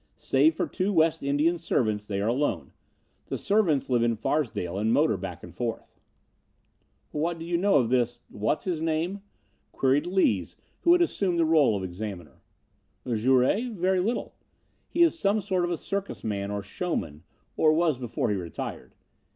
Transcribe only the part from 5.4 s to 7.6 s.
and forth." "What do you